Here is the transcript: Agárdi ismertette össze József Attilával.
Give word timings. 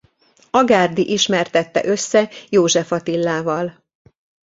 Agárdi 0.51 1.11
ismertette 1.11 1.85
össze 1.85 2.29
József 2.49 2.91
Attilával. 2.91 3.83